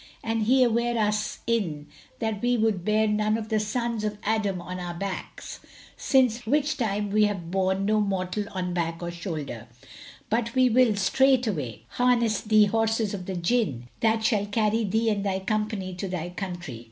[0.23, 1.85] and he sware us in
[2.17, 5.59] that we would bear none of the sons of Adam on our backs;
[5.95, 9.67] since which time we have borne no mortal on back or shoulder:
[10.27, 15.23] but we will straightway harness thee horses of the Jinn, that shall carry thee and
[15.23, 16.79] thy company to thy country."